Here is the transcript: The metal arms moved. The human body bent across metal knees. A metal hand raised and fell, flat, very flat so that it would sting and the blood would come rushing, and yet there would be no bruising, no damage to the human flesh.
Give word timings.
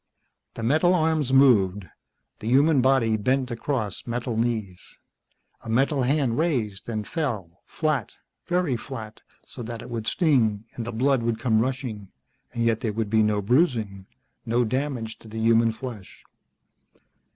The 0.55 0.63
metal 0.63 0.95
arms 0.95 1.31
moved. 1.31 1.85
The 2.39 2.47
human 2.47 2.81
body 2.81 3.17
bent 3.17 3.51
across 3.51 4.07
metal 4.07 4.35
knees. 4.35 4.99
A 5.63 5.69
metal 5.69 6.01
hand 6.01 6.39
raised 6.39 6.89
and 6.89 7.07
fell, 7.07 7.61
flat, 7.67 8.13
very 8.47 8.75
flat 8.75 9.21
so 9.45 9.61
that 9.61 9.83
it 9.83 9.91
would 9.91 10.07
sting 10.07 10.63
and 10.73 10.85
the 10.87 10.91
blood 10.91 11.21
would 11.21 11.37
come 11.37 11.61
rushing, 11.61 12.07
and 12.51 12.65
yet 12.65 12.79
there 12.79 12.93
would 12.93 13.11
be 13.11 13.21
no 13.21 13.43
bruising, 13.43 14.07
no 14.43 14.63
damage 14.65 15.19
to 15.19 15.27
the 15.27 15.37
human 15.39 15.71
flesh. 15.71 16.23